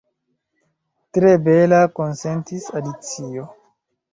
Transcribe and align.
"Tre 1.17 1.33
bela," 1.47 1.81
konsentis 1.99 2.67
Alicio. 2.81 3.47